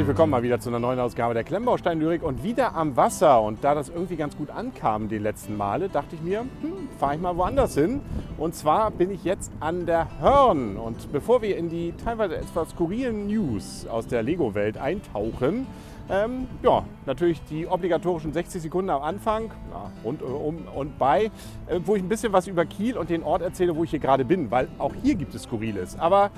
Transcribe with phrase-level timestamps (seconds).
[0.00, 3.42] herzlich willkommen mal wieder zu einer neuen Ausgabe der Klemmbaustein-Lyrik und wieder am Wasser.
[3.42, 7.16] Und da das irgendwie ganz gut ankam die letzten Male, dachte ich mir, hm, fahre
[7.16, 8.00] ich mal woanders hin.
[8.38, 10.78] Und zwar bin ich jetzt an der Hörn.
[10.78, 15.66] Und bevor wir in die teilweise etwas skurrilen News aus der Lego-Welt eintauchen,
[16.08, 21.26] ähm, ja, natürlich die obligatorischen 60 Sekunden am Anfang ja, und, um und bei,
[21.66, 23.98] äh, wo ich ein bisschen was über Kiel und den Ort erzähle, wo ich hier
[23.98, 25.98] gerade bin, weil auch hier gibt es Skurriles.
[25.98, 26.30] Aber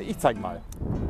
[0.00, 0.60] ich zeige mal.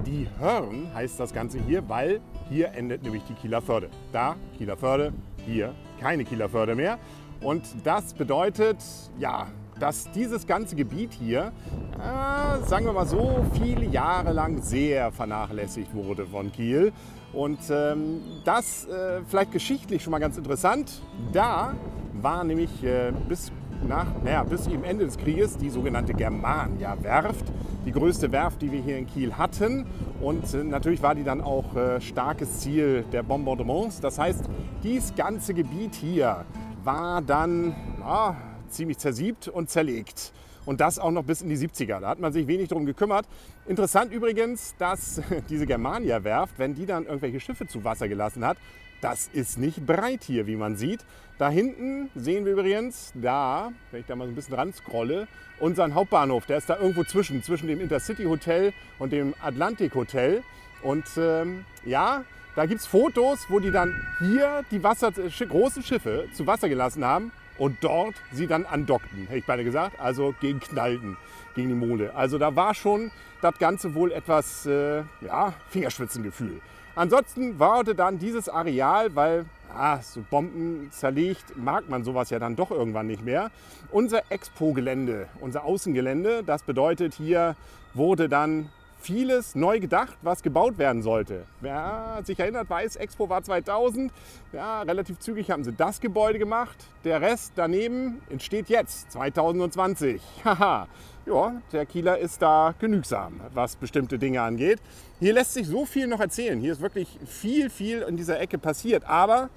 [0.07, 3.89] Die Hörn heißt das Ganze hier, weil hier endet nämlich die Kieler Förde.
[4.13, 5.13] Da Kieler Förde,
[5.45, 6.99] hier keine Kieler Förde mehr.
[7.41, 8.79] Und das bedeutet,
[9.19, 9.47] ja,
[9.79, 11.53] dass dieses ganze Gebiet hier,
[11.99, 16.93] äh, sagen wir mal so, viele Jahre lang sehr vernachlässigt wurde von Kiel.
[17.33, 21.03] Und ähm, das äh, vielleicht geschichtlich schon mal ganz interessant.
[21.33, 21.75] Da
[22.21, 23.51] war nämlich äh, bis,
[23.89, 27.45] nach, naja, bis zum Ende des Krieges die sogenannte Germania-Werft,
[27.85, 29.87] die größte Werft, die wir hier in Kiel hatten.
[30.21, 34.01] Und äh, natürlich war die dann auch äh, starkes Ziel der Bombardements.
[34.01, 34.45] Das heißt,
[34.83, 36.45] dieses ganze Gebiet hier
[36.85, 38.37] war dann na,
[38.69, 40.33] ziemlich zersiebt und zerlegt.
[40.65, 42.01] Und das auch noch bis in die 70er.
[42.01, 43.27] Da hat man sich wenig darum gekümmert.
[43.67, 48.59] Interessant übrigens, dass diese Germania-Werft, wenn die dann irgendwelche Schiffe zu Wasser gelassen hat,
[49.03, 51.01] das ist nicht breit hier, wie man sieht.
[51.39, 55.27] Da hinten sehen wir übrigens, da, wenn ich da mal so ein bisschen ran scrolle,
[55.59, 56.47] unseren Hauptbahnhof.
[56.47, 60.43] Der ist da irgendwo zwischen, zwischen dem Intercity Hotel und dem Atlantic Hotel.
[60.83, 66.29] Und ähm, ja, da gibt es Fotos, wo die dann hier die Wasser, großen Schiffe
[66.33, 70.61] zu Wasser gelassen haben und dort sie dann andockten, hätte ich beide gesagt, also gegen
[70.61, 71.17] Knallten,
[71.55, 72.15] gegen die Mole.
[72.15, 76.61] Also da war schon das Ganze wohl etwas äh, ja, Fingerspitzengefühl.
[76.95, 82.55] Ansonsten wurde dann dieses Areal, weil ah, so Bomben zerlegt, mag man sowas ja dann
[82.55, 83.51] doch irgendwann nicht mehr.
[83.91, 87.57] Unser Expo-Gelände, unser Außengelände, das bedeutet, hier
[87.95, 88.69] wurde dann
[89.03, 91.45] vieles neu gedacht, was gebaut werden sollte.
[91.61, 94.13] Wer sich erinnert, weiß, Expo war 2000.
[94.53, 96.77] Ja, relativ zügig haben sie das Gebäude gemacht.
[97.05, 100.23] Der Rest daneben entsteht jetzt, 2020.
[100.45, 100.87] Haha.
[101.27, 104.81] ja, der Kieler ist da genügsam, was bestimmte Dinge angeht.
[105.19, 106.61] Hier lässt sich so viel noch erzählen.
[106.61, 109.05] Hier ist wirklich viel, viel in dieser Ecke passiert.
[109.05, 109.51] Aber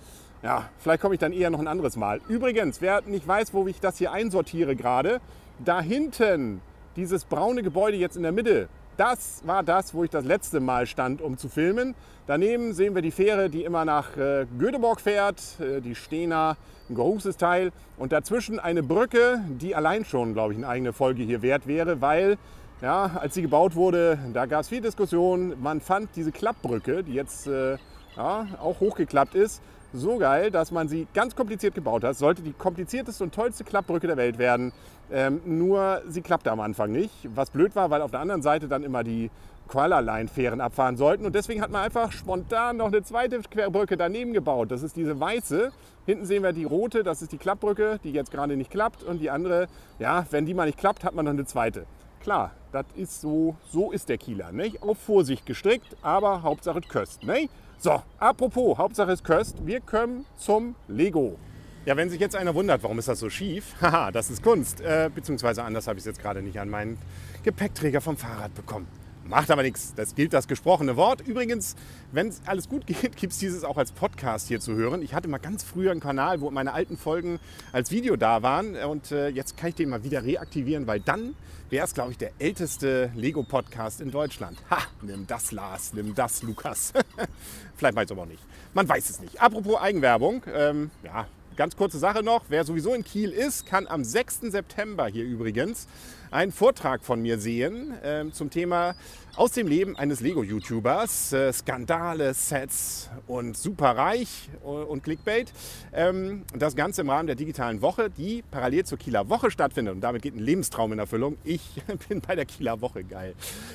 [0.44, 2.22] ja, vielleicht komme ich dann eher noch ein anderes Mal.
[2.28, 5.22] Übrigens, wer nicht weiß, wo ich das hier einsortiere gerade,
[5.64, 6.62] da hinten
[6.96, 10.88] dieses braune Gebäude jetzt in der Mitte, das war das, wo ich das letzte Mal
[10.88, 11.96] stand, um zu filmen.
[12.28, 16.58] Daneben sehen wir die Fähre, die immer nach äh, Göteborg fährt, äh, die Stena,
[16.90, 17.72] ein großes Teil.
[17.98, 22.02] Und dazwischen eine Brücke, die allein schon, glaube ich, eine eigene Folge hier wert wäre,
[22.02, 22.38] weil
[22.82, 25.54] ja, als sie gebaut wurde, da gab es viel Diskussion.
[25.62, 27.78] Man fand diese Klappbrücke, die jetzt äh,
[28.18, 29.62] ja, auch hochgeklappt ist,
[29.96, 32.18] so geil, dass man sie ganz kompliziert gebaut hat.
[32.18, 34.72] Sollte die komplizierteste und tollste Klappbrücke der Welt werden.
[35.12, 37.14] Ähm, nur sie klappte am Anfang nicht.
[37.36, 39.30] Was blöd war, weil auf der anderen Seite dann immer die
[39.68, 41.26] Kuala Line Fähren abfahren sollten.
[41.26, 44.72] Und deswegen hat man einfach spontan noch eine zweite Querbrücke daneben gebaut.
[44.72, 45.72] Das ist diese weiße.
[46.06, 49.04] Hinten sehen wir die rote, das ist die Klappbrücke, die jetzt gerade nicht klappt.
[49.04, 49.68] Und die andere,
[49.98, 51.86] ja, wenn die mal nicht klappt, hat man noch eine zweite.
[52.22, 54.52] Klar, das ist so, so ist der Kieler.
[54.52, 54.84] Nicht?
[54.84, 57.24] Auf Vorsicht gestrickt, aber Hauptsache Köst.
[57.24, 57.50] Nicht?
[57.78, 61.38] So, apropos, Hauptsache ist Köst, wir kommen zum Lego.
[61.86, 63.76] Ja, wenn sich jetzt einer wundert, warum ist das so schief?
[63.82, 64.82] Haha, das ist Kunst.
[64.82, 66.98] Äh, beziehungsweise anders habe ich es jetzt gerade nicht an meinen
[67.44, 68.88] Gepäckträger vom Fahrrad bekommen.
[69.28, 69.94] Macht aber nichts.
[69.96, 71.22] Das gilt das gesprochene Wort.
[71.22, 71.76] Übrigens,
[72.12, 75.02] wenn es alles gut geht, gibt es dieses auch als Podcast hier zu hören.
[75.02, 77.40] Ich hatte mal ganz früher einen Kanal, wo meine alten Folgen
[77.72, 78.76] als Video da waren.
[78.76, 81.34] Und äh, jetzt kann ich den mal wieder reaktivieren, weil dann
[81.72, 84.60] wäre es, glaube ich, der älteste Lego-Podcast in Deutschland.
[84.70, 86.94] Ha, nimm das, Lars, nimm das, Lukas.
[87.78, 88.44] Vielleicht weiß ich aber auch nicht.
[88.76, 89.42] Man weiß es nicht.
[89.42, 90.44] Apropos Eigenwerbung.
[90.54, 91.26] Ähm, ja,
[91.56, 92.44] ganz kurze Sache noch.
[92.50, 94.42] Wer sowieso in Kiel ist, kann am 6.
[94.52, 95.88] September hier übrigens
[96.36, 98.96] einen Vortrag von mir sehen äh, zum Thema
[99.38, 101.34] aus dem Leben eines Lego-YouTubers.
[101.34, 105.52] Äh, Skandale, Sets und superreich und Clickbait.
[105.94, 109.96] Ähm, das Ganze im Rahmen der digitalen Woche, die parallel zur Kieler Woche stattfindet.
[109.96, 111.38] Und damit geht ein Lebenstraum in Erfüllung.
[111.44, 111.62] Ich
[112.10, 113.34] bin bei der Kieler Woche geil.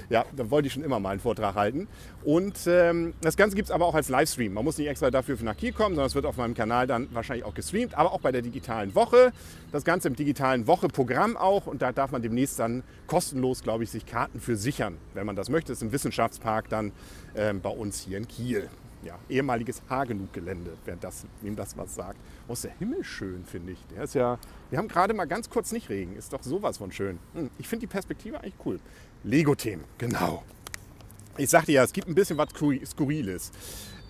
[0.09, 1.89] Ja, da wollte ich schon immer mal einen Vortrag halten.
[2.25, 4.55] Und ähm, das Ganze gibt es aber auch als Livestream.
[4.55, 7.09] Man muss nicht extra dafür nach Kiel kommen, sondern es wird auf meinem Kanal dann
[7.13, 7.97] wahrscheinlich auch gestreamt.
[7.97, 9.33] Aber auch bei der digitalen Woche.
[9.73, 11.67] Das Ganze im digitalen Woche-Programm auch.
[11.67, 15.37] Und da darf man demnächst dann kostenlos, glaube ich, sich Karten für sichern, wenn man
[15.37, 15.73] das möchte.
[15.73, 16.93] Ist im Wissenschaftspark dann
[17.35, 18.69] ähm, bei uns hier in Kiel.
[19.03, 22.19] Ja, ehemaliges Hagenug-Gelände, wer das, wem das was sagt.
[22.49, 23.79] Oh, ist der Himmel schön, finde ich.
[23.87, 24.39] Der ist ja,
[24.69, 26.17] wir haben gerade mal ganz kurz nicht Regen.
[26.17, 27.19] Ist doch sowas von schön.
[27.33, 28.79] Hm, ich finde die Perspektive eigentlich cool.
[29.25, 30.45] Lego-Themen, genau.
[31.39, 32.51] Ich sagte ja, es gibt ein bisschen was
[32.85, 33.53] Skurriles.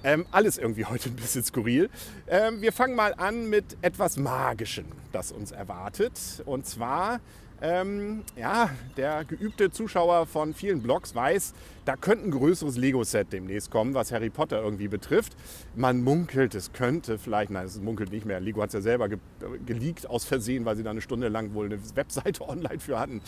[0.03, 1.91] Ähm, alles irgendwie heute ein bisschen skurril.
[2.27, 6.43] Ähm, wir fangen mal an mit etwas Magischem, das uns erwartet.
[6.47, 7.21] Und zwar
[7.63, 11.53] Ähm, ja, der geübte Zuschauer von vielen Blogs weiß,
[11.85, 15.37] da könnte ein größeres Lego-Set demnächst kommen, was Harry Potter irgendwie betrifft.
[15.75, 18.41] Man munkelt, es könnte vielleicht, nein, es munkelt nicht mehr.
[18.41, 19.19] Lego hat es ja selber ge
[19.67, 23.21] geleakt aus Versehen, weil sie da eine Stunde lang wohl eine Webseite online für hatten,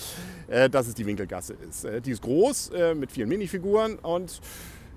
[0.49, 1.85] äh, dass es die Winkelgasse ist.
[1.85, 4.41] Äh, die ist groß äh, mit vielen Minifiguren und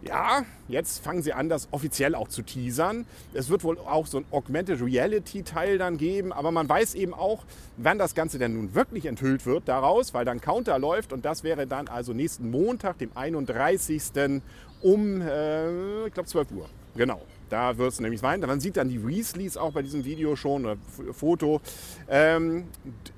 [0.08, 3.06] ja, jetzt fangen sie an, das offiziell auch zu teasern.
[3.34, 7.14] Es wird wohl auch so ein Augmented Reality Teil dann geben, aber man weiß eben
[7.14, 7.44] auch,
[7.78, 11.44] wann das Ganze denn nun wirklich enthüllt wird daraus, weil dann Counter läuft und das
[11.44, 14.42] wäre dann also nächsten Montag, dem 31.
[14.82, 16.70] um, äh, ich glaube, 12 Uhr.
[16.96, 17.22] Genau.
[17.50, 18.40] Da wird es nämlich sein.
[18.40, 20.78] Man sieht dann die Weasleys auch bei diesem Video schon, oder
[21.12, 21.62] Foto.
[22.10, 22.66] Ähm,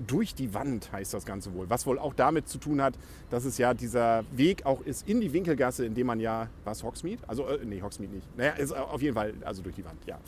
[0.06, 1.70] durch die Wand heißt das Ganze wohl.
[1.70, 2.96] Was wohl auch damit zu tun hat,
[3.30, 6.84] dass es ja dieser Weg auch ist in die Winkelgasse, in dem man ja, was
[6.84, 7.22] Hogsmeade?
[7.28, 8.38] Also, äh, nee, Hogsmeade nicht.
[8.38, 10.20] Naja, ist auf jeden Fall, also durch die Wand, ja.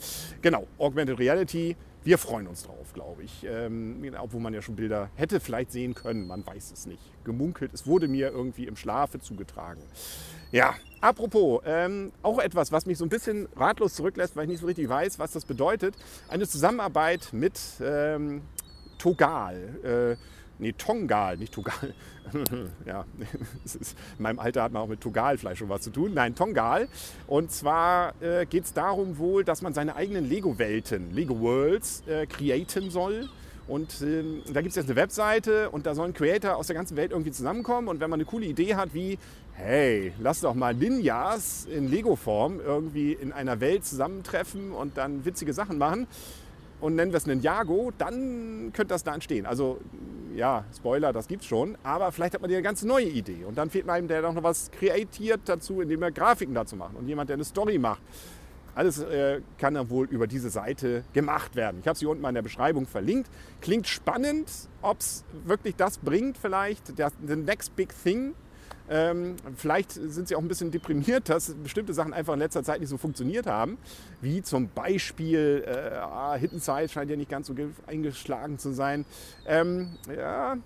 [0.42, 1.76] Genau, Augmented Reality.
[2.02, 3.44] Wir freuen uns drauf, glaube ich.
[3.46, 7.02] Ähm, obwohl man ja schon Bilder hätte vielleicht sehen können, man weiß es nicht.
[7.24, 9.82] Gemunkelt, es wurde mir irgendwie im Schlafe zugetragen.
[10.52, 14.60] Ja, apropos, ähm, auch etwas, was mich so ein bisschen ratlos zurücklässt, weil ich nicht
[14.60, 15.94] so richtig weiß, was das bedeutet.
[16.28, 18.42] Eine Zusammenarbeit mit ähm,
[18.98, 20.16] Togal.
[20.18, 20.22] Äh,
[20.58, 21.94] nee, Tongal, nicht Togal.
[22.84, 23.04] ja,
[23.64, 23.76] ist,
[24.18, 26.14] in meinem Alter hat man auch mit Togal vielleicht schon was zu tun.
[26.14, 26.88] Nein, Tongal.
[27.28, 32.26] Und zwar äh, geht es darum wohl, dass man seine eigenen Lego-Welten, Lego Worlds, äh,
[32.26, 33.28] createn soll.
[33.68, 36.96] Und äh, da gibt es jetzt eine Webseite und da sollen Creator aus der ganzen
[36.96, 37.86] Welt irgendwie zusammenkommen.
[37.86, 39.16] Und wenn man eine coole Idee hat, wie,
[39.62, 45.52] hey, lass doch mal Ninjas in Lego-Form irgendwie in einer Welt zusammentreffen und dann witzige
[45.52, 46.06] Sachen machen
[46.80, 49.44] und nennen wir es Ninjago, dann könnte das da entstehen.
[49.44, 49.78] Also
[50.34, 53.68] ja, Spoiler, das gibt's schon, aber vielleicht hat man eine ganz neue Idee und dann
[53.68, 57.34] fehlt einem, der noch was kreatiert dazu, indem er Grafiken dazu macht und jemand, der
[57.34, 58.00] eine Story macht.
[58.74, 61.80] Alles äh, kann dann wohl über diese Seite gemacht werden.
[61.80, 63.28] Ich habe sie unten mal in der Beschreibung verlinkt.
[63.60, 64.48] Klingt spannend,
[64.80, 66.96] ob es wirklich das bringt, vielleicht.
[66.96, 68.32] Der, the next big thing.
[68.90, 72.80] Ähm, vielleicht sind sie auch ein bisschen deprimiert, dass bestimmte Sachen einfach in letzter Zeit
[72.80, 73.78] nicht so funktioniert haben.
[74.20, 77.54] Wie zum Beispiel äh, ah, Hidden Side scheint ja nicht ganz so
[77.86, 79.04] eingeschlagen zu sein.
[79.46, 80.56] Ähm, ja,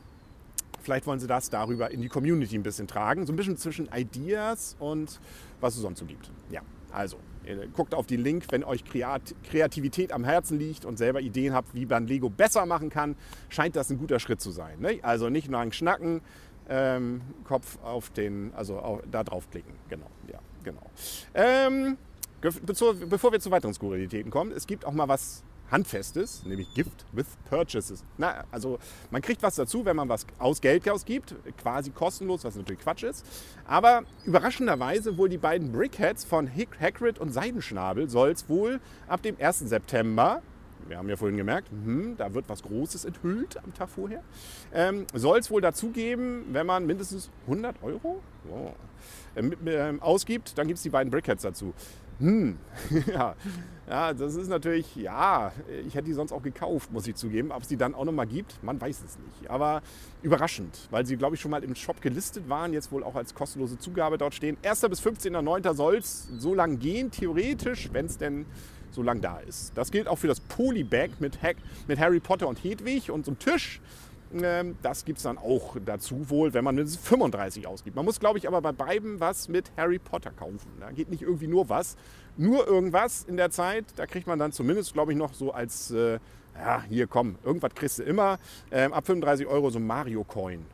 [0.83, 3.27] vielleicht wollen sie das darüber in die Community ein bisschen tragen.
[3.27, 5.21] So ein bisschen zwischen Ideas und
[5.61, 6.31] was es sonst so gibt.
[6.51, 6.63] Ja,
[6.93, 7.19] also
[7.75, 11.85] Guckt auf den Link, wenn euch Kreativität am Herzen liegt und selber Ideen habt, wie
[11.85, 13.17] man Lego besser machen kann,
[13.51, 14.81] scheint das ein guter Schritt zu sein.
[14.81, 15.01] Ne?
[15.03, 16.23] Also nicht nur ein Schnacken,
[16.69, 19.73] ähm, Kopf auf den, also auf, da draufklicken.
[19.89, 20.83] Genau, ja, genau.
[21.35, 21.97] Ähm,
[22.63, 27.27] bevor wir zu weiteren Skurrilitäten kommen, es gibt auch mal was Handfestes, nämlich Gift with
[27.49, 28.05] Purchases.
[28.19, 28.79] Na, also
[29.11, 33.03] man kriegt was dazu, wenn man was aus Geld ausgibt, quasi kostenlos, was natürlich Quatsch
[33.03, 33.25] ist.
[33.67, 39.37] Aber überraschenderweise wohl die beiden Brickheads von Hagrid und Seidenschnabel soll es wohl ab dem
[39.41, 39.61] 1.
[39.61, 40.43] September
[40.89, 44.23] wir haben ja vorhin gemerkt, hm, da wird was Großes enthüllt am Tag vorher.
[44.73, 48.21] Ähm, Soll es wohl dazu geben, wenn man mindestens 100 Euro
[48.51, 48.73] oh,
[49.35, 51.73] äh, ausgibt, dann gibt es die beiden Brickheads dazu.
[52.21, 52.59] Hm,
[53.07, 53.35] ja.
[53.89, 55.53] ja, das ist natürlich, ja,
[55.87, 57.51] ich hätte die sonst auch gekauft, muss ich zugeben.
[57.51, 59.51] Ob es die dann auch nochmal gibt, man weiß es nicht.
[59.51, 59.83] Aber
[60.23, 63.35] überraschend, weil sie, glaube ich, schon mal im Shop gelistet waren, jetzt wohl auch als
[63.35, 64.57] kostenlose Zugabe dort stehen.
[64.65, 64.83] 1.
[64.83, 65.75] bis 15.09.
[65.75, 68.47] soll es so lang gehen, theoretisch, wenn es denn
[68.95, 69.77] so lang da ist.
[69.77, 71.39] Das gilt auch für das Polybag mit,
[71.87, 73.81] mit Harry Potter und Hedwig und so einem Tisch.
[74.43, 77.97] Ähm, das gibt es dann auch dazu wohl, wenn man mindestens 35 ausgibt.
[77.97, 80.71] Man muss, glaube ich, aber bei beiden was mit Harry Potter kaufen.
[80.81, 81.97] Da geht nicht irgendwie nur was,
[82.37, 83.85] nur irgendwas in der Zeit.
[83.97, 86.19] Da kriegt man dann zumindest, glaube ich, noch so als, äh,
[86.57, 88.39] ja, hier komm, irgendwas kriegst du immer.
[88.71, 90.65] Ähm, ab 35 Euro so Mario Coin.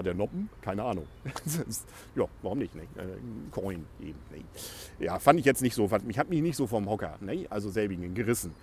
[0.00, 0.48] Hat er Noppen?
[0.62, 1.06] Keine Ahnung.
[2.16, 2.74] ja, warum nicht?
[2.74, 2.84] Ne?
[3.50, 4.18] Coin eben.
[4.30, 4.44] Ne?
[4.98, 5.90] Ja, fand ich jetzt nicht so.
[6.04, 7.46] Mich hat mich nicht so vom Hocker, ne?
[7.50, 8.54] also selbigen gerissen.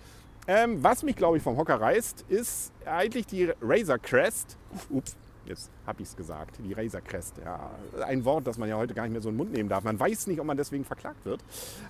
[0.48, 4.58] Ähm, was mich, glaube ich, vom Hocker reißt, ist eigentlich die Razor Crest.
[4.90, 5.14] Ups,
[5.48, 6.56] jetzt habe ich es gesagt.
[6.64, 7.36] Die Razor Crest.
[7.44, 7.70] Ja,
[8.06, 9.84] ein Wort, das man ja heute gar nicht mehr so in den Mund nehmen darf.
[9.84, 11.40] Man weiß nicht, ob man deswegen verklagt wird.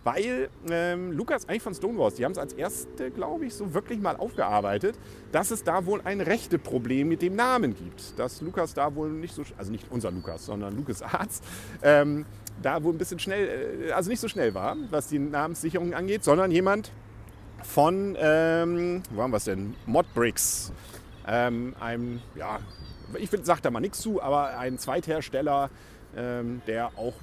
[0.04, 4.00] Weil ähm, Lukas eigentlich von Stonewalls, die haben es als erste, glaube ich, so wirklich
[4.00, 4.98] mal aufgearbeitet,
[5.32, 8.18] dass es da wohl ein rechte Problem mit dem Namen gibt.
[8.18, 11.44] Dass Lukas da wohl nicht so, also nicht unser Lukas, sondern Lukas Arzt,
[11.82, 12.24] ähm,
[12.62, 16.24] da wohl ein bisschen schnell, äh, also nicht so schnell war, was die Namenssicherung angeht,
[16.24, 16.90] sondern jemand,
[17.62, 19.74] von, ähm, wo haben wir es denn?
[19.86, 20.72] Modbricks.
[21.26, 22.60] Ähm, einem, ja,
[23.18, 25.70] ich sage da mal nichts zu, aber ein Zweithersteller,
[26.16, 27.14] ähm, der auch,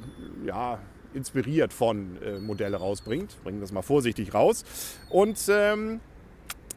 [0.46, 0.80] ja,
[1.13, 3.42] inspiriert von äh, Modelle rausbringt.
[3.44, 4.65] Bringen das mal vorsichtig raus.
[5.10, 6.01] Und ähm,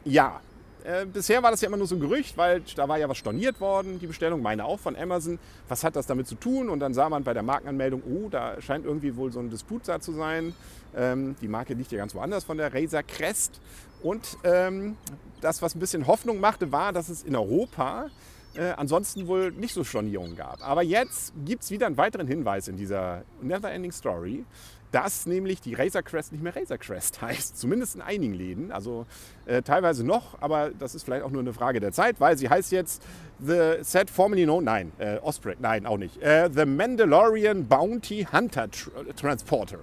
[0.05, 0.39] ja,
[0.83, 3.17] äh, bisher war das ja immer nur so ein Gerücht, weil da war ja was
[3.17, 5.37] storniert worden, die Bestellung, meine auch von Amazon.
[5.67, 6.69] Was hat das damit zu tun?
[6.69, 9.87] Und dann sah man bei der Markenanmeldung, oh, da scheint irgendwie wohl so ein Disput
[9.87, 10.53] da zu sein.
[10.95, 13.59] Ähm, die Marke liegt ja ganz woanders von der Razer Crest.
[14.01, 14.95] Und ähm,
[15.41, 18.07] das, was ein bisschen Hoffnung machte, war, dass es in Europa
[18.55, 20.67] äh, ansonsten wohl nicht so Stornierungen gab.
[20.67, 24.45] Aber jetzt gibt es wieder einen weiteren Hinweis in dieser Neverending Story,
[24.91, 27.59] dass nämlich die Razor Crest nicht mehr Razor Crest heißt.
[27.59, 28.71] Zumindest in einigen Läden.
[28.71, 29.05] Also
[29.45, 32.49] äh, teilweise noch, aber das ist vielleicht auch nur eine Frage der Zeit, weil sie
[32.49, 33.03] heißt jetzt
[33.39, 36.21] The Set Formerly Known, nein, äh, Osprey, nein, auch nicht.
[36.21, 39.79] Äh, The Mandalorian Bounty Hunter Tr Transporter.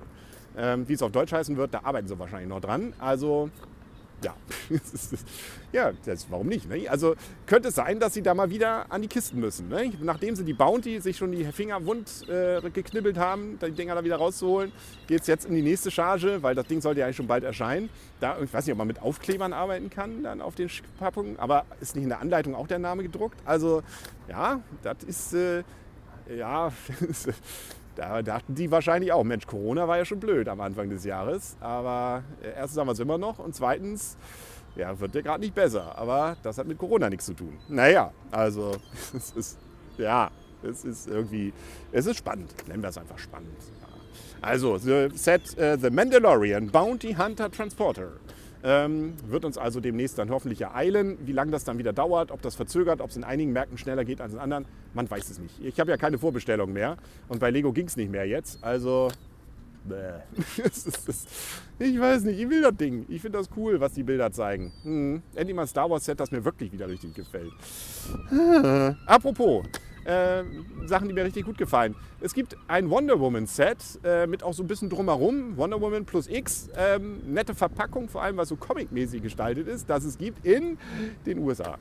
[0.58, 2.94] Ähm, wie es auf Deutsch heißen wird, da arbeiten sie wahrscheinlich noch dran.
[2.99, 3.50] Also
[4.23, 4.35] ja,
[5.73, 6.68] ja das, warum nicht?
[6.68, 6.88] Ne?
[6.88, 7.14] Also
[7.46, 9.68] könnte es sein, dass sie da mal wieder an die Kisten müssen.
[9.68, 9.92] Ne?
[10.00, 14.04] Nachdem sie die Bounty sich schon die Finger wund äh, geknibbelt haben, die Dinger da
[14.04, 14.73] wieder rauszuholen,
[15.06, 17.44] geht es jetzt in die nächste Charge, weil das Ding sollte ja eigentlich schon bald
[17.44, 17.90] erscheinen.
[18.20, 21.66] Da, ich weiß nicht, ob man mit Aufklebern arbeiten kann dann auf den Packungen, aber
[21.80, 23.38] ist nicht in der Anleitung auch der Name gedruckt?
[23.44, 23.82] Also
[24.28, 25.62] ja, das ist, äh,
[26.35, 26.73] ja,
[27.96, 31.56] Da dachten die wahrscheinlich auch, Mensch, Corona war ja schon blöd am Anfang des Jahres.
[31.60, 34.16] Aber äh, erstens haben wir es immer noch und zweitens,
[34.76, 35.96] ja, wird ja gerade nicht besser.
[35.96, 37.56] Aber das hat mit Corona nichts zu tun.
[37.68, 38.76] Naja, also
[39.16, 39.58] es ist,
[39.96, 40.30] ja,
[40.62, 41.52] es ist irgendwie,
[41.90, 42.54] es ist spannend.
[42.68, 43.56] Nennen wir es einfach spannend.
[44.42, 48.12] Also, the Set uh, The Mandalorian Bounty Hunter Transporter.
[48.68, 51.18] Ähm, wird uns also demnächst dann hoffentlich ereilen.
[51.25, 54.04] Wie lange das dann wieder dauert, ob das verzögert, ob es in einigen Märkten schneller
[54.04, 55.61] geht als in anderen, man weiß es nicht.
[55.62, 56.96] Ich habe ja keine Vorbestellung mehr
[57.28, 58.64] und bei Lego ging es nicht mehr jetzt.
[58.64, 59.08] Also,
[61.78, 63.06] ich weiß nicht, ich will das Ding.
[63.08, 64.73] Ich finde das cool, was die Bilder zeigen.
[64.82, 65.23] Hm.
[65.37, 67.52] Endlich mal ein Star Wars Set, das mir wirklich wieder richtig gefällt.
[69.06, 69.64] Apropos,
[70.06, 70.44] äh,
[70.86, 71.94] Sachen, die mir richtig gut gefallen.
[72.20, 75.56] Es gibt ein Wonder Woman Set äh, mit auch so ein bisschen drumherum.
[75.56, 76.68] Wonder Woman plus X.
[76.76, 80.78] Ähm, nette Verpackung, vor allem was so comic-mäßig gestaltet ist, das es gibt in
[81.26, 81.76] den USA.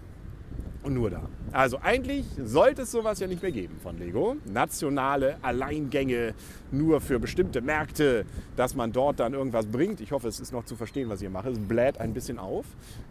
[0.86, 1.22] Und nur da.
[1.52, 4.36] Also eigentlich sollte es sowas ja nicht mehr geben von Lego.
[4.46, 6.36] Nationale Alleingänge
[6.72, 10.00] nur für bestimmte Märkte, dass man dort dann irgendwas bringt.
[10.00, 11.50] Ich hoffe, es ist noch zu verstehen, was ich mache.
[11.50, 12.66] Es bläht ein bisschen auf.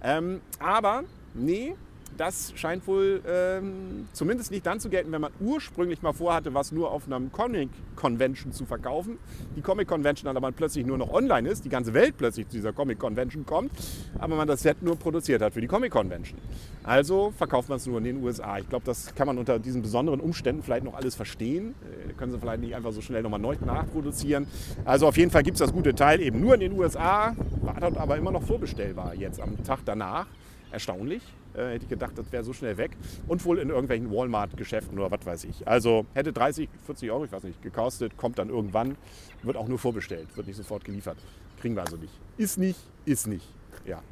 [0.04, 1.02] Ähm, aber
[1.35, 1.75] nee,
[2.16, 6.73] das scheint wohl ähm, zumindest nicht dann zu gelten, wenn man ursprünglich mal vorhatte, was
[6.73, 9.18] nur auf einem Comic-Convention zu verkaufen.
[9.56, 12.73] Die Comic-Convention dann aber plötzlich nur noch online ist, die ganze Welt plötzlich zu dieser
[12.73, 13.73] Comic-Convention kommt,
[14.18, 16.38] aber man das Set nur produziert hat für die Comic-Convention.
[16.83, 18.59] Also verkauft man es nur in den USA.
[18.59, 21.75] Ich glaube, das kann man unter diesen besonderen Umständen vielleicht noch alles verstehen.
[22.09, 24.47] Äh, können sie vielleicht nicht einfach so schnell nochmal neu nachproduzieren.
[24.85, 27.80] Also auf jeden Fall gibt es das gute Teil eben nur in den USA, war
[27.80, 30.26] dort aber immer noch vorbestellbar jetzt am Tag danach.
[30.71, 31.23] Erstaunlich.
[31.54, 32.96] Äh, hätte ich gedacht, das wäre so schnell weg.
[33.28, 35.66] Und wohl in irgendwelchen Walmart-Geschäften oder was weiß ich.
[35.66, 38.96] Also hätte 30, 40 Euro, ich weiß nicht, gekostet, kommt dann irgendwann,
[39.42, 41.18] wird auch nur vorbestellt, wird nicht sofort geliefert.
[41.61, 42.12] Kriegen wir also nicht.
[42.37, 43.49] Ist nicht, ist nicht.
[43.87, 44.02] Ja,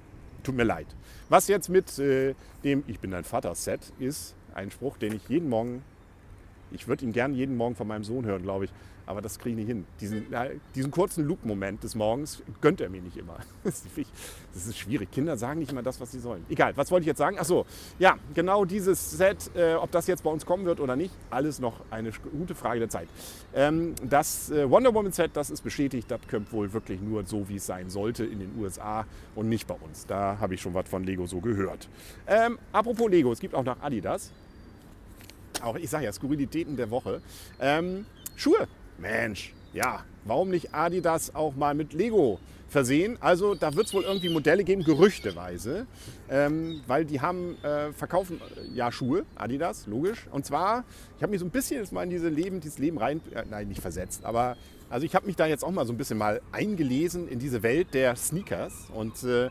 [0.42, 0.86] tut mir leid.
[1.28, 2.34] Was jetzt mit äh,
[2.64, 5.82] dem Ich bin dein Vater-Set ist, ein Spruch, den ich jeden Morgen,
[6.74, 8.72] ich würde ihn gerne jeden Morgen von meinem Sohn hören, glaube ich.
[9.06, 9.84] Aber das kriege ich nicht hin.
[10.00, 10.26] Diesen,
[10.74, 13.38] diesen kurzen Loop-Moment des Morgens gönnt er mir nicht immer.
[14.54, 15.10] Das ist, schwierig.
[15.10, 16.44] Kinder sagen nicht immer das, was sie sollen.
[16.50, 17.38] Egal, was wollte ich jetzt sagen?
[17.38, 17.64] Achso,
[17.98, 21.58] ja, genau dieses Set, äh, ob das jetzt bei uns kommen wird oder nicht, alles
[21.58, 23.08] noch eine gute Frage der Zeit.
[23.54, 27.48] Ähm, das äh, Wonder Woman Set, das ist bestätigt, das kommt wohl wirklich nur so,
[27.48, 30.06] wie es sein sollte in den USA und nicht bei uns.
[30.06, 31.88] Da habe ich schon was von Lego so gehört.
[32.26, 34.32] Ähm, apropos Lego, es gibt auch noch Adidas.
[35.62, 37.20] Auch ich sage ja, Skurrilitäten der Woche.
[37.60, 42.38] Ähm, Schuhe Mensch, ja, warum nicht Adidas auch mal mit Lego
[42.68, 43.18] versehen?
[43.20, 45.86] Also da wird es wohl irgendwie Modelle geben, gerüchteweise,
[46.30, 50.26] ähm, weil die haben, äh, verkaufen äh, ja Schuhe, Adidas, logisch.
[50.30, 50.84] Und zwar,
[51.16, 53.44] ich habe mich so ein bisschen jetzt mal in diese Leben, dieses Leben rein, äh,
[53.50, 54.56] nein, nicht versetzt, aber
[54.88, 57.62] also ich habe mich da jetzt auch mal so ein bisschen mal eingelesen in diese
[57.62, 59.46] Welt der Sneakers und äh,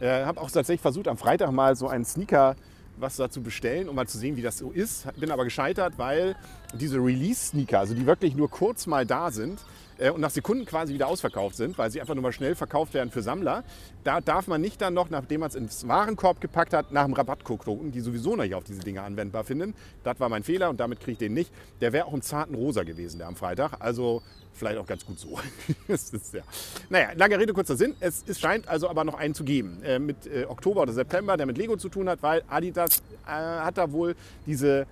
[0.00, 2.56] äh habe auch tatsächlich versucht, am Freitag mal so einen Sneaker
[2.96, 5.06] was dazu bestellen, um mal zu sehen, wie das so ist.
[5.18, 6.36] Bin aber gescheitert, weil
[6.74, 9.60] diese Release-Sneaker, also die wirklich nur kurz mal da sind,
[9.98, 12.94] äh, und nach Sekunden quasi wieder ausverkauft sind, weil sie einfach nur mal schnell verkauft
[12.94, 13.62] werden für Sammler.
[14.04, 17.14] Da darf man nicht dann noch, nachdem man es ins Warenkorb gepackt hat, nach dem
[17.14, 19.74] Rabattcode gucken, die sowieso noch nicht auf diese Dinge anwendbar finden.
[20.02, 21.52] Das war mein Fehler und damit kriege ich den nicht.
[21.80, 23.74] Der wäre auch im zarten Rosa gewesen, der am Freitag.
[23.80, 24.22] Also
[24.54, 25.38] vielleicht auch ganz gut so.
[25.88, 26.42] ist, ja.
[26.90, 27.94] Naja, lange Rede, kurzer Sinn.
[28.00, 31.36] Es, es, scheint also aber noch einen zu geben äh, mit äh, Oktober oder September,
[31.36, 34.14] der mit Lego zu tun hat, weil Adidas äh, hat da wohl
[34.46, 34.86] diese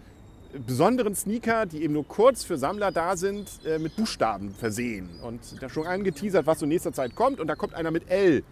[0.66, 5.08] besonderen Sneaker, die eben nur kurz für Sammler da sind, äh, mit Buchstaben versehen.
[5.22, 7.40] Und da schon angeteasert, was so in nächster Zeit kommt.
[7.40, 8.42] Und da kommt einer mit L.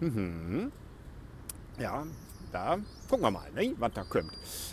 [0.00, 0.70] Mhm.
[1.78, 2.04] Ja,
[2.52, 4.32] da gucken wir mal, ne, was da kommt.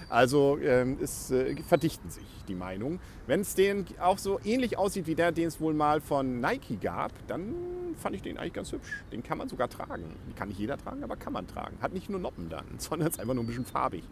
[0.10, 3.00] Also ähm, es äh, verdichten sich die Meinungen.
[3.28, 6.78] Wenn es den auch so ähnlich aussieht wie der, den es wohl mal von Nike
[6.80, 7.56] gab, dann
[8.02, 9.04] fand ich den eigentlich ganz hübsch.
[9.12, 10.04] Den kann man sogar tragen.
[10.28, 11.78] Den kann nicht jeder tragen, aber kann man tragen.
[11.82, 14.04] Hat nicht nur Noppen dann, sondern ist einfach nur ein bisschen farbig.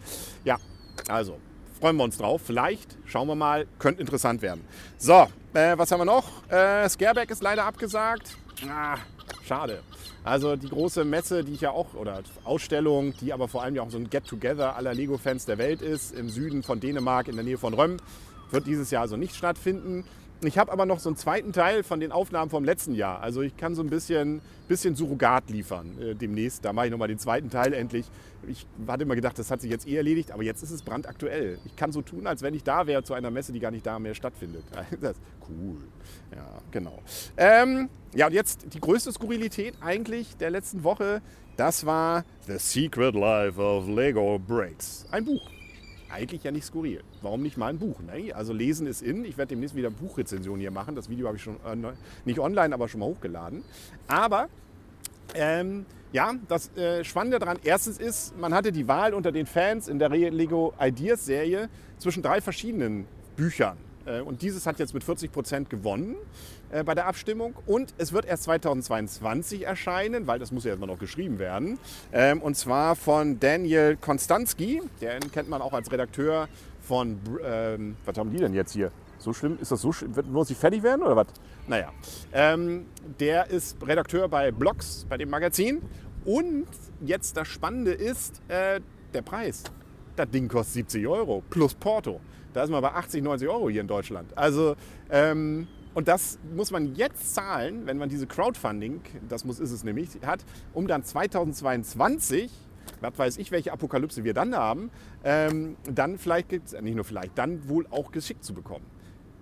[0.44, 0.58] Ja,
[1.08, 1.38] also
[1.80, 2.42] freuen wir uns drauf.
[2.44, 4.63] Vielleicht, schauen wir mal, könnte interessant werden.
[4.98, 6.50] So, äh, was haben wir noch?
[6.50, 8.38] Äh, Scareback ist leider abgesagt.
[8.70, 8.98] Ah,
[9.46, 9.82] Schade.
[10.24, 13.82] Also die große Messe, die ich ja auch, oder Ausstellung, die aber vor allem ja
[13.82, 17.44] auch so ein Get-Together aller Lego-Fans der Welt ist, im Süden von Dänemark, in der
[17.44, 17.98] Nähe von Röm,
[18.51, 20.06] wird dieses Jahr also nicht stattfinden.
[20.48, 23.22] Ich habe aber noch so einen zweiten Teil von den Aufnahmen vom letzten Jahr.
[23.22, 26.66] Also ich kann so ein bisschen, bisschen Surrogat liefern äh, demnächst.
[26.66, 28.06] Da mache ich nochmal den zweiten Teil endlich.
[28.48, 31.60] Ich hatte immer gedacht, das hat sich jetzt eh erledigt, aber jetzt ist es brandaktuell.
[31.66, 33.86] Ich kann so tun, als wenn ich da wäre zu einer Messe, die gar nicht
[33.86, 34.64] da mehr stattfindet.
[35.02, 35.18] Das
[35.50, 35.78] cool.
[36.34, 37.00] Ja, genau.
[37.36, 41.22] Ähm, ja, und jetzt die größte Skurrilität eigentlich der letzten Woche,
[41.58, 45.06] das war The Secret Life of Lego Bricks.
[45.12, 45.50] Ein Buch
[46.13, 47.01] eigentlich ja nicht skurril.
[47.22, 48.00] Warum nicht mal ein Buch?
[48.01, 48.34] Ne?
[48.34, 49.25] Also lesen ist in.
[49.25, 50.96] Ich werde demnächst wieder Buchrezension hier machen.
[50.96, 51.93] Das Video habe ich schon äh,
[52.25, 53.63] nicht online, aber schon mal hochgeladen.
[54.08, 54.48] Aber
[55.34, 59.88] ähm, ja, das äh, Spannende daran, erstens ist, man hatte die Wahl unter den Fans
[59.88, 63.05] in der Lego Ideas Serie zwischen drei verschiedenen
[63.36, 63.77] Büchern.
[64.05, 66.15] Äh, und dieses hat jetzt mit 40 Prozent gewonnen
[66.74, 67.56] äh, bei der Abstimmung.
[67.65, 71.77] Und es wird erst 2022 erscheinen, weil das muss ja erstmal noch geschrieben werden.
[72.12, 74.82] Ähm, und zwar von Daniel Konstanski.
[75.01, 76.48] Den kennt man auch als Redakteur
[76.82, 77.20] von.
[77.46, 78.92] Ähm, was haben die denn jetzt hier?
[79.20, 79.58] So schlimm?
[79.62, 80.15] Ist das so schlimm?
[80.15, 81.27] Wird nur sie fertig werden oder was?
[81.68, 81.92] Naja.
[82.34, 82.88] Ähm,
[83.20, 85.82] der ist Redakteur bei Blogs, bei dem Magazin.
[86.25, 86.68] Und
[87.01, 88.82] jetzt das Spannende ist äh,
[89.13, 89.63] der Preis.
[90.15, 92.20] Das Ding kostet 70 Euro plus Porto.
[92.53, 94.36] Da ist man bei 80, 90 Euro hier in Deutschland.
[94.38, 94.75] Also,
[95.10, 99.84] ähm, und das muss man jetzt zahlen, wenn man diese Crowdfunding, das muss, ist es
[99.84, 102.52] nämlich, hat, um dann 2022
[103.02, 104.90] was weiß ich, welche Apokalypse wir dann haben,
[105.24, 108.86] ähm, dann vielleicht, nicht nur vielleicht, dann wohl auch geschickt zu bekommen.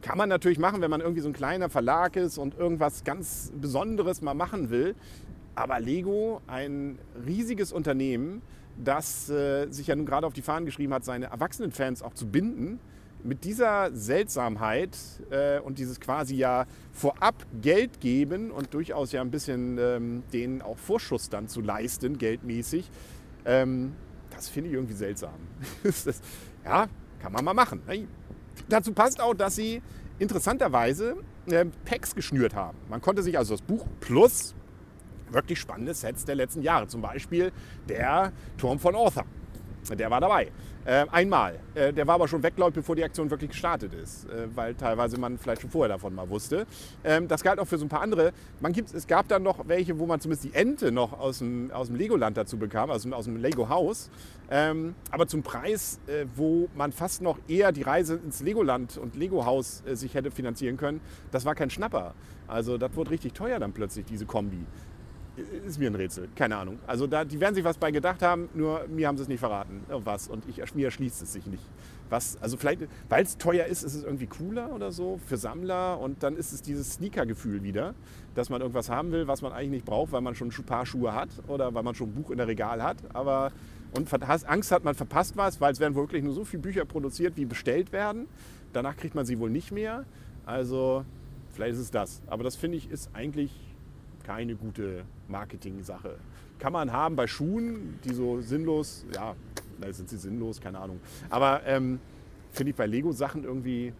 [0.01, 3.51] Kann man natürlich machen, wenn man irgendwie so ein kleiner Verlag ist und irgendwas ganz
[3.55, 4.95] Besonderes mal machen will.
[5.53, 8.41] Aber Lego, ein riesiges Unternehmen,
[8.83, 12.27] das äh, sich ja nun gerade auf die Fahnen geschrieben hat, seine Erwachsenenfans auch zu
[12.27, 12.79] binden,
[13.23, 14.97] mit dieser Seltsamheit
[15.29, 20.61] äh, und dieses quasi ja vorab Geld geben und durchaus ja ein bisschen ähm, denen
[20.61, 22.89] auch Vorschuss dann zu leisten, geldmäßig,
[23.45, 23.93] ähm,
[24.31, 25.35] das finde ich irgendwie seltsam.
[25.83, 26.21] das,
[26.63, 26.87] ja,
[27.19, 27.81] kann man mal machen.
[27.87, 28.07] Ne?
[28.69, 29.81] Dazu passt auch, dass sie
[30.19, 32.77] interessanterweise äh, Packs geschnürt haben.
[32.89, 34.55] Man konnte sich also das Buch plus
[35.29, 37.51] wirklich spannende Sets der letzten Jahre, zum Beispiel
[37.87, 39.25] der Turm von Arthur,
[39.89, 40.51] der war dabei.
[40.83, 41.59] Äh, einmal.
[41.75, 44.73] Äh, der war aber schon weg, glaube bevor die Aktion wirklich gestartet ist, äh, weil
[44.73, 46.65] teilweise man vielleicht schon vorher davon mal wusste.
[47.03, 48.33] Ähm, das galt auch für so ein paar andere.
[48.59, 51.69] Man gibt, es gab dann noch welche, wo man zumindest die Ente noch aus dem,
[51.71, 54.09] aus dem Legoland dazu bekam, also aus dem Lego-Haus.
[54.49, 59.15] Ähm, aber zum Preis, äh, wo man fast noch eher die Reise ins Legoland und
[59.15, 62.15] Lego-Haus äh, sich hätte finanzieren können, das war kein Schnapper.
[62.47, 64.65] Also das wurde richtig teuer dann plötzlich, diese Kombi
[65.65, 66.27] ist mir ein Rätsel.
[66.35, 66.79] Keine Ahnung.
[66.87, 69.39] Also da, die werden sich was bei gedacht haben, nur mir haben sie es nicht
[69.39, 69.81] verraten.
[69.89, 70.27] Was.
[70.27, 71.63] Und ich, mir erschließt es sich nicht.
[72.09, 75.99] Was, also vielleicht, weil es teuer ist, ist es irgendwie cooler oder so für Sammler.
[75.99, 77.95] Und dann ist es dieses Sneaker-Gefühl wieder,
[78.35, 80.85] dass man irgendwas haben will, was man eigentlich nicht braucht, weil man schon ein paar
[80.85, 82.97] Schuhe hat oder weil man schon ein Buch in der Regal hat.
[83.13, 83.51] Aber
[83.93, 84.09] und
[84.47, 87.45] Angst hat, man verpasst was, weil es werden wirklich nur so viele Bücher produziert, wie
[87.45, 88.27] bestellt werden.
[88.73, 90.05] Danach kriegt man sie wohl nicht mehr.
[90.45, 91.03] Also
[91.51, 92.21] vielleicht ist es das.
[92.27, 93.70] Aber das finde ich ist eigentlich
[94.23, 96.17] keine gute Marketing-Sache.
[96.59, 99.35] Kann man haben bei Schuhen, die so sinnlos, ja,
[99.79, 100.99] da sind sie sinnlos, keine Ahnung.
[101.29, 101.99] Aber ähm,
[102.51, 103.93] finde ich bei Lego-Sachen irgendwie,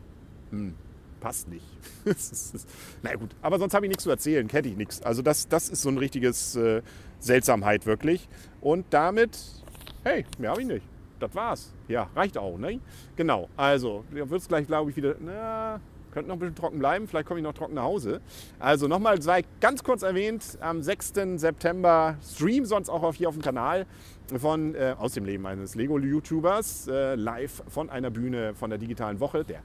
[0.52, 0.76] hm,
[1.20, 1.66] passt nicht.
[3.02, 5.02] na gut, aber sonst habe ich nichts zu erzählen, kenne ich nichts.
[5.02, 6.82] Also das, das ist so ein richtiges äh,
[7.20, 8.28] Seltsamheit wirklich.
[8.60, 9.40] Und damit,
[10.04, 10.86] hey, mehr habe ich nicht.
[11.20, 11.72] Das war's.
[11.88, 12.80] Ja, reicht auch, ne?
[13.16, 15.80] Genau, also, wird es gleich, glaube ich, wieder, na,
[16.12, 18.22] könnte noch ein bisschen trocken bleiben, vielleicht komme ich noch trocken nach Hause.
[18.60, 21.14] Also nochmal sei ganz kurz erwähnt, am 6.
[21.36, 23.86] September Stream sonst auch hier auf dem Kanal
[24.38, 29.20] von äh, aus dem Leben eines Lego-YouTubers, äh, live von einer Bühne von der digitalen
[29.20, 29.62] Woche, der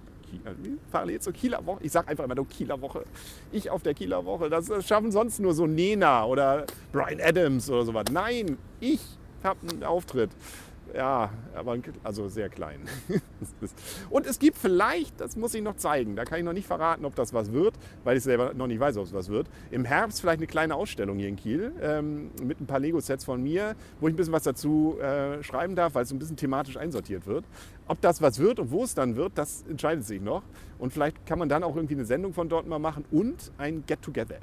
[0.91, 1.81] parallel zur Kieler Woche.
[1.83, 3.05] Ich sage einfach immer nur Kieler Woche.
[3.53, 4.51] Ich auf der Kieler Woche.
[4.51, 8.07] Das schaffen sonst nur so Nena oder Brian Adams oder sowas.
[8.11, 9.01] Nein, ich
[9.43, 10.31] habe einen Auftritt.
[10.95, 12.81] Ja, aber also sehr klein.
[14.11, 17.05] Und es gibt vielleicht, das muss ich noch zeigen, da kann ich noch nicht verraten,
[17.05, 19.49] ob das was wird, weil ich selber noch nicht weiß, ob es was wird.
[19.71, 23.43] Im Herbst vielleicht eine kleine Ausstellung hier in Kiel ähm, mit ein paar Lego-Sets von
[23.43, 26.77] mir, wo ich ein bisschen was dazu äh, schreiben darf, weil es ein bisschen thematisch
[26.77, 27.45] einsortiert wird.
[27.89, 30.43] Ob das was wird und wo es dann wird, das entscheidet sich noch.
[30.79, 33.85] Und vielleicht kann man dann auch irgendwie eine Sendung von dort mal machen und ein
[33.87, 34.39] Get-Together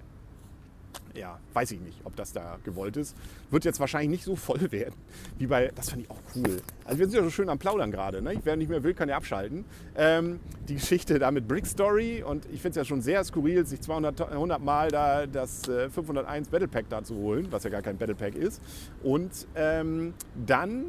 [1.15, 3.15] ja, weiß ich nicht, ob das da gewollt ist.
[3.51, 4.95] Wird jetzt wahrscheinlich nicht so voll werden,
[5.38, 6.62] wie bei, das fand ich auch cool.
[6.86, 8.39] Also wir sind ja so schön am Plaudern gerade, ne?
[8.43, 9.65] wer nicht mehr will, kann ja abschalten.
[9.95, 13.65] Ähm, die Geschichte da mit Brick Story und ich finde es ja schon sehr skurril,
[13.65, 17.69] sich 200 100 Mal da das äh, 501 Battle Pack da zu holen, was ja
[17.69, 18.62] gar kein Battle Pack ist.
[19.03, 20.13] Und ähm,
[20.47, 20.86] dann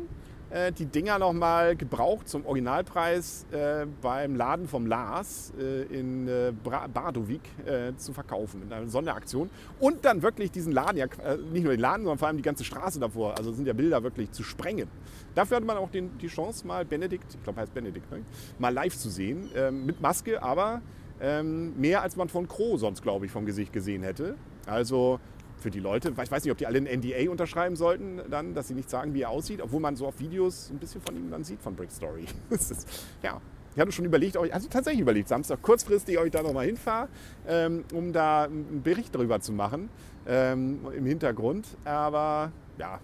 [0.54, 6.52] äh, die Dinger nochmal gebraucht zum Originalpreis äh, beim Laden vom Lars äh, in äh,
[6.62, 9.50] Bardowik äh, zu verkaufen in einer Sonderaktion.
[9.80, 12.42] Und dann wirklich diesen Laden, ja, äh, nicht nur den Laden, sondern vor allem die
[12.42, 14.88] ganze Straße davor, also sind ja Bilder wirklich zu sprengen.
[15.34, 18.22] Dafür hatte man auch den, die Chance, mal Benedikt, ich glaube, heißt Benedikt, ne?
[18.58, 20.82] mal live zu sehen, ähm, mit Maske, aber
[21.20, 24.36] ähm, mehr als man von Crow sonst, glaube ich, vom Gesicht gesehen hätte.
[24.66, 25.18] Also
[25.64, 26.10] für die Leute.
[26.10, 29.14] Ich weiß nicht, ob die alle ein NDA unterschreiben sollten, dann, dass sie nicht sagen,
[29.14, 31.74] wie er aussieht, obwohl man so auf Videos ein bisschen von ihm dann sieht, von
[31.74, 32.26] Brick Story.
[32.50, 32.86] ist,
[33.22, 33.40] ja,
[33.74, 37.08] ich hatte schon überlegt, ich, also tatsächlich überlegt, Samstag kurzfristig, ob ich da nochmal hinfahre,
[37.48, 39.88] ähm, um da einen Bericht darüber zu machen
[40.26, 41.66] ähm, im Hintergrund.
[41.86, 43.00] Aber ja,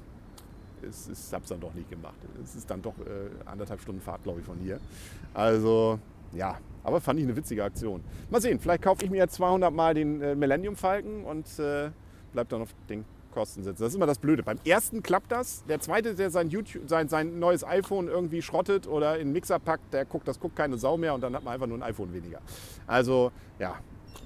[0.86, 2.18] es, habe es dann doch nicht gemacht.
[2.44, 4.78] Es ist dann doch äh, anderthalb Stunden Fahrt, glaube ich, von hier.
[5.32, 5.98] Also
[6.34, 8.02] ja, aber fand ich eine witzige Aktion.
[8.28, 11.90] Mal sehen, vielleicht kaufe ich mir jetzt 200 Mal den äh, Millennium Falken und äh,
[12.32, 13.82] bleibt dann auf den Kosten sitzen.
[13.82, 14.42] Das ist immer das Blöde.
[14.42, 15.64] Beim ersten klappt das.
[15.66, 19.58] Der zweite, der sein, YouTube, sein, sein neues iPhone irgendwie schrottet oder in den Mixer
[19.58, 21.82] packt, der guckt, das guckt keine Sau mehr und dann hat man einfach nur ein
[21.82, 22.40] iPhone weniger.
[22.86, 23.76] Also ja,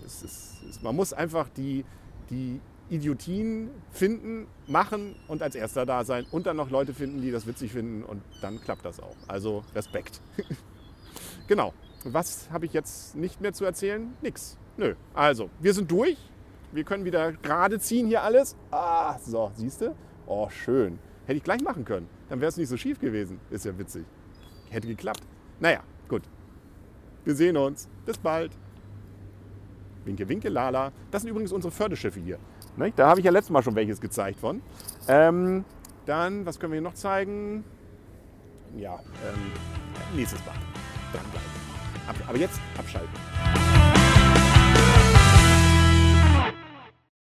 [0.05, 1.85] es ist, es, man muss einfach die,
[2.31, 7.31] die Idiotien finden, machen und als erster da sein und dann noch Leute finden, die
[7.31, 9.17] das witzig finden und dann klappt das auch.
[9.27, 10.21] Also Respekt.
[11.49, 11.73] genau.
[12.05, 14.13] Was habe ich jetzt nicht mehr zu erzählen?
[14.21, 14.59] Nix.
[14.77, 14.95] Nö.
[15.15, 16.19] Also, wir sind durch.
[16.75, 18.57] Wir können wieder gerade ziehen hier alles.
[18.73, 19.95] Ah, so, siehst du?
[20.27, 20.99] Oh, schön.
[21.25, 22.09] Hätte ich gleich machen können.
[22.29, 23.39] Dann wäre es nicht so schief gewesen.
[23.51, 24.05] Ist ja witzig.
[24.71, 25.23] Hätte geklappt.
[25.61, 26.23] Naja, gut.
[27.25, 27.89] Wir sehen uns.
[28.05, 28.51] Bis bald.
[30.05, 30.91] Winke, winke, lala.
[31.13, 32.39] Das sind übrigens unsere Förderschiffe hier.
[32.77, 32.93] Ne?
[32.97, 34.61] Da habe ich ja letztes Mal schon welches gezeigt von.
[35.07, 35.65] Ähm,
[36.07, 37.63] dann, was können wir hier noch zeigen?
[38.77, 39.53] Ja, ähm,
[40.17, 40.55] nächstes Mal.
[41.13, 41.65] Dranbleiben.
[42.09, 43.64] Ab, aber jetzt abschalten.